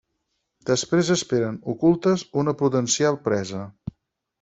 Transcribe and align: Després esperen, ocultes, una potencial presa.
Després 0.69 1.11
esperen, 1.17 1.61
ocultes, 1.75 2.27
una 2.47 2.59
potencial 2.67 3.25
presa. 3.31 3.67